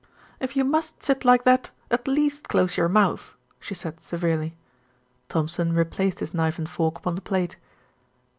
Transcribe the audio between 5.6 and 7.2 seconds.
replaced his knife and fork upon